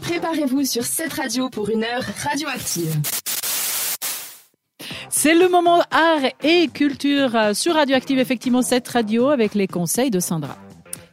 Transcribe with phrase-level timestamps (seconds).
[0.00, 3.00] Préparez-vous sur cette radio pour une heure radioactive.
[5.08, 10.20] C'est le moment art et culture sur Radioactive, effectivement, cette radio avec les conseils de
[10.20, 10.56] Sandra.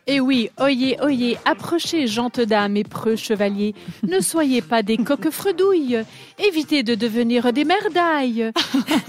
[0.08, 3.76] Et oui, oyez, oyez, approchez, gentes dames et preux chevaliers.
[4.04, 6.04] Ne soyez pas des coques fredouilles.
[6.40, 8.51] Évitez de devenir des merdailles.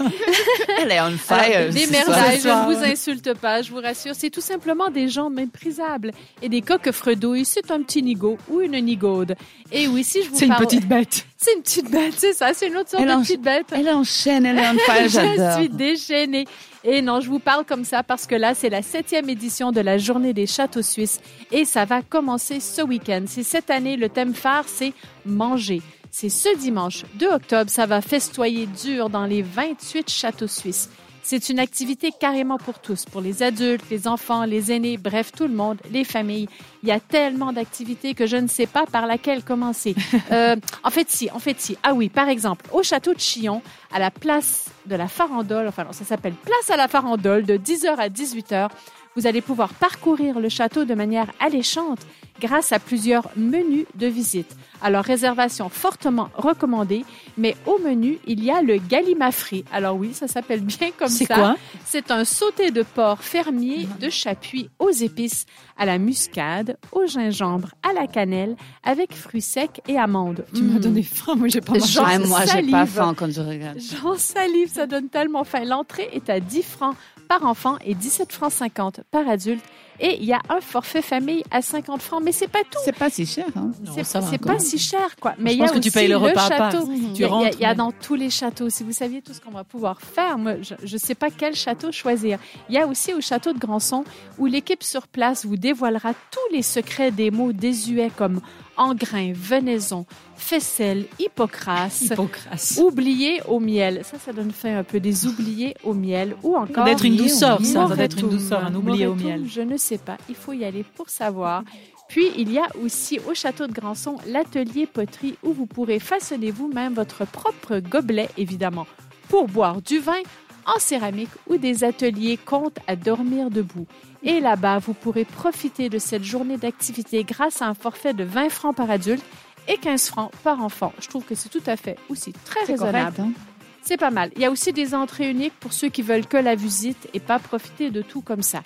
[0.81, 1.71] Elle est on fire.
[1.71, 4.13] des merdailles, je ne vous insulte pas, je vous rassure.
[4.15, 6.11] C'est tout simplement des gens méprisables.
[6.41, 9.35] Et des coques fredouilles, c'est un petit nigo ou une nigaude.
[9.71, 11.25] Et oui, si je vous C'est une petite bête.
[11.43, 13.65] C'est une petite bête, c'est ça, c'est une autre sorte Elle de en- petite bête.
[13.71, 16.45] Elle enchaîne, elle est fire, Je suis déchaînée.
[16.83, 19.81] Et non, je vous parle comme ça parce que là, c'est la septième édition de
[19.81, 21.19] la Journée des châteaux suisses
[21.51, 23.23] et ça va commencer ce week-end.
[23.27, 24.93] C'est cette année, le thème phare, c'est
[25.25, 25.81] manger.
[26.11, 30.89] C'est ce dimanche 2 octobre, ça va festoyer dur dans les 28 châteaux suisses.
[31.23, 35.47] C'est une activité carrément pour tous, pour les adultes, les enfants, les aînés, bref, tout
[35.47, 36.47] le monde, les familles.
[36.83, 39.95] Il y a tellement d'activités que je ne sais pas par laquelle commencer.
[40.31, 41.77] Euh, en fait, si, en fait, si.
[41.83, 45.83] Ah oui, par exemple, au château de Chillon, à la place de la Farandole, enfin
[45.83, 48.69] non, ça s'appelle Place à la Farandole, de 10h à 18h,
[49.15, 51.99] vous allez pouvoir parcourir le château de manière alléchante
[52.41, 54.55] grâce à plusieurs menus de visite.
[54.81, 57.05] Alors, réservation fortement recommandée,
[57.37, 59.63] mais au menu, il y a le galimafri.
[59.71, 61.17] Alors oui, ça s'appelle bien comme ça.
[61.17, 61.55] C'est quoi?
[61.85, 65.45] C'est un sauté de porc fermier de chapuis aux épices,
[65.77, 70.43] à la muscade, au gingembre, à la cannelle, avec fruits secs et amandes.
[70.53, 70.79] Tu m'as Mmh.
[70.79, 71.99] donné faim, moi j'ai pas mangé.
[71.99, 72.71] Ouais, moi, j'ai salive.
[72.71, 73.77] pas faim quand je regarde.
[73.79, 75.63] J'en salive, ça donne tellement faim.
[75.65, 76.95] L'entrée est à 10 francs
[77.27, 79.63] par enfant et 17 francs 50 par adulte.
[79.99, 82.79] Et il y a un forfait famille à 50 francs, mais c'est pas tout.
[82.83, 83.71] C'est pas si cher, hein.
[84.03, 85.33] C'est pas si cher, quoi.
[85.39, 86.87] Mais il y a que tu aussi payes le repas château.
[86.87, 88.69] Tu Il y a- rentres, il y a mais- dans tous les châteaux.
[88.69, 91.55] Si vous saviez tout ce qu'on va pouvoir faire, moi, je ne sais pas quel
[91.55, 92.39] château choisir.
[92.69, 94.03] Il y a aussi au château de Grandson
[94.37, 98.41] où l'équipe sur place vous dévoilera tous les secrets des mots désuets comme
[98.77, 102.73] engrain, venaison, faisselle, hippocrase, Hippocrate.
[102.81, 104.01] oubliés au miel.
[104.03, 107.29] Ça, ça donne faim un peu des oubliés au miel ou encore D'être une oublié
[107.29, 107.87] douceur, ça.
[107.87, 109.43] Ça doit être une douceur, un oublié au miel.
[109.47, 110.17] Je ne sais pas.
[110.29, 111.63] Il faut y aller pour savoir.
[112.11, 116.51] Puis, il y a aussi au château de Grandson l'atelier poterie où vous pourrez façonner
[116.51, 118.85] vous-même votre propre gobelet, évidemment,
[119.29, 120.19] pour boire du vin
[120.65, 123.87] en céramique ou des ateliers contes à dormir debout.
[124.23, 128.49] Et là-bas, vous pourrez profiter de cette journée d'activité grâce à un forfait de 20
[128.49, 129.23] francs par adulte
[129.69, 130.91] et 15 francs par enfant.
[130.99, 133.15] Je trouve que c'est tout à fait aussi très raisonnable.
[133.15, 133.41] correct, hein?
[133.83, 134.31] C'est pas mal.
[134.35, 137.21] Il y a aussi des entrées uniques pour ceux qui veulent que la visite et
[137.21, 138.63] pas profiter de tout comme ça.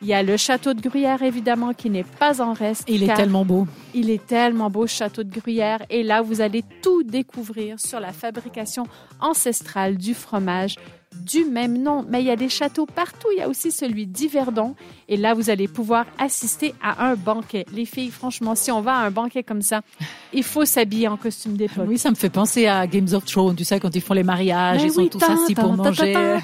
[0.00, 2.84] Il y a le château de Gruyère, évidemment, qui n'est pas en reste.
[2.86, 3.66] Il est tellement beau.
[3.94, 5.84] il est tellement beau, ce château de Gruyère.
[5.90, 8.86] Et là, vous allez tout découvrir sur la fabrication
[9.20, 10.76] ancestrale du fromage
[11.14, 12.04] du même nom.
[12.08, 13.28] Mais il y a des châteaux partout.
[13.32, 14.74] Il y a aussi celui d'Yverdon.
[15.08, 17.64] Et là, vous allez pouvoir assister à un banquet.
[17.72, 19.80] Les filles, franchement, si on va à un banquet comme ça,
[20.32, 21.86] il faut s'habiller en costume d'époque.
[21.88, 24.22] Oui, ça me fait penser à Games of Thrones, tu sais, quand ils font les
[24.22, 26.14] mariages, ils sont tous assis pour manger.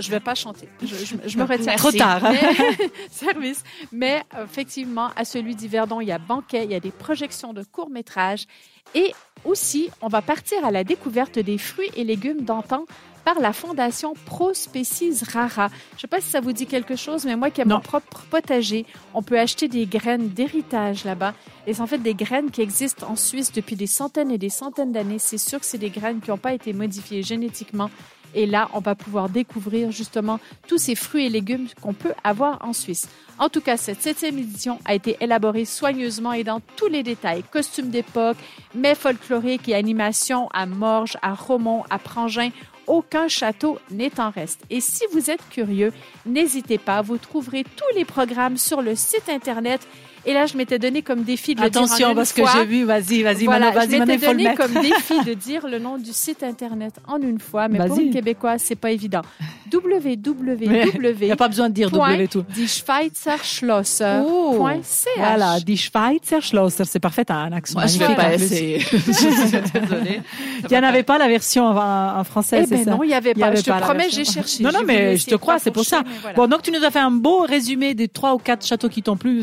[0.00, 0.68] je vais pas chanter.
[0.82, 1.76] Je, me retiens.
[1.76, 2.22] Trop tard.
[3.10, 3.62] service.
[3.92, 7.62] Mais effectivement, à celui d'Yverdon, il y a banquet, il y a des projections de
[7.62, 8.46] courts-métrages.
[8.94, 9.12] Et
[9.46, 12.84] aussi, on va partir à la découverte des fruits et légumes d'antan
[13.24, 15.68] par la fondation Pro Species Rara.
[15.90, 17.80] Je ne sais pas si ça vous dit quelque chose, mais moi qui ai mon
[17.80, 21.34] propre potager, on peut acheter des graines d'héritage là-bas.
[21.66, 24.48] Et c'est en fait des graines qui existent en Suisse depuis des centaines et des
[24.48, 25.18] centaines d'années.
[25.18, 27.90] C'est sûr que c'est des graines qui n'ont pas été modifiées génétiquement.
[28.34, 32.64] Et là, on va pouvoir découvrir justement tous ces fruits et légumes qu'on peut avoir
[32.64, 33.08] en Suisse.
[33.38, 37.44] En tout cas, cette septième édition a été élaborée soigneusement et dans tous les détails.
[37.50, 38.36] Costumes d'époque,
[38.74, 42.50] mets folkloriques et animations à Morges, à Romont, à Prangin.
[42.86, 44.62] Aucun château n'est en reste.
[44.70, 45.92] Et si vous êtes curieux,
[46.24, 49.86] n'hésitez pas, vous trouverez tous les programmes sur le site Internet.
[50.28, 52.42] Et là, je m'étais donné comme défi de le dire en Attention, une parce que
[52.42, 52.50] fois.
[52.56, 55.78] j'ai vu, vas-y, vas-y, Voilà, je vas-y, Manon, m'étais donné comme défi de dire le
[55.78, 59.22] nom du site internet en une fois, mais pour une québécoise, c'est pas évident.
[59.72, 61.90] Il n'y a pas besoin de dire.
[61.90, 62.44] W tout.
[62.54, 64.20] Die Schweizer Schlosser.
[64.26, 64.54] Oh.
[64.58, 65.08] Point CH.
[65.16, 68.42] Voilà, die Schweizer Schlosser, c'est parfait, t'as un accent Moi, je vais pas plus.
[68.44, 68.78] essayer.
[68.92, 70.22] Désolée.
[70.62, 72.90] Il n'y en avait pas la version en, en français, Eh c'est ben ça?
[72.92, 73.46] non, il y avait pas.
[73.46, 74.62] avait je te pas promets, j'ai cherché.
[74.62, 76.02] Non, non, mais je te crois, c'est pour ça.
[76.36, 79.02] Bon, donc tu nous as fait un beau résumé des trois ou quatre châteaux qui
[79.02, 79.42] t'ont plu,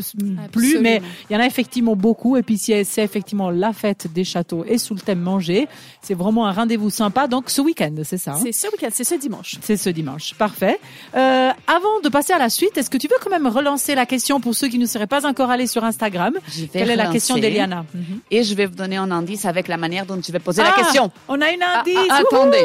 [0.80, 2.36] mais il y en a effectivement beaucoup.
[2.36, 5.68] Et puis c'est c'est effectivement la fête des châteaux et sous le thème manger.
[6.02, 7.26] C'est vraiment un rendez-vous sympa.
[7.28, 9.56] Donc ce week-end, c'est ça hein C'est ce week-end, c'est ce dimanche.
[9.62, 10.34] C'est ce dimanche.
[10.34, 10.78] Parfait.
[11.16, 14.06] Euh, avant de passer à la suite, est-ce que tu veux quand même relancer la
[14.06, 16.34] question pour ceux qui ne seraient pas encore allés sur Instagram?
[16.48, 17.84] Je vais Quelle est la question d'Eliana?
[18.30, 20.74] Et je vais vous donner un indice avec la manière dont je vais poser Ah,
[20.76, 21.10] la question.
[21.28, 21.98] On a une Ah, indice.
[22.10, 22.64] ah, attendez.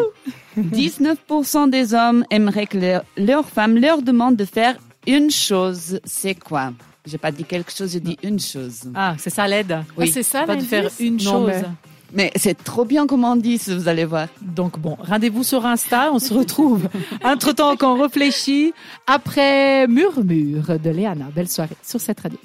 [0.58, 4.76] 19% des hommes aimeraient que leur, leur femme leur demande de faire
[5.08, 6.00] une chose.
[6.04, 6.72] C'est quoi?
[7.06, 8.82] J'ai pas dit quelque chose, j'ai dit une chose.
[8.94, 9.72] Ah, c'est ça l'aide.
[9.72, 11.48] Ah, c'est ça, Pas de faire une Non, chose.
[11.48, 11.64] mais-
[12.12, 14.28] Mais c'est trop bien comme on dit, vous allez voir.
[14.42, 16.90] Donc bon, rendez-vous sur Insta, on se retrouve.
[17.24, 18.74] Entre-temps qu'on réfléchit,
[19.06, 21.26] après Murmure de Léana.
[21.36, 22.40] Belle soirée sur cette radio.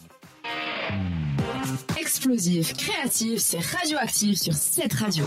[1.98, 5.24] Explosif, créatif, c'est radioactif sur cette radio.